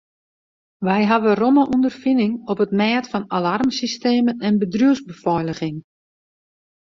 Wy 0.85 0.99
hawwe 1.11 1.31
romme 1.41 1.63
ûnderfining 1.73 2.33
op 2.51 2.59
it 2.65 2.71
mêd 2.79 3.05
fan 3.11 3.23
alarmsystemen 3.37 4.37
en 4.47 4.59
bedriuwsbefeiliging. 4.61 5.77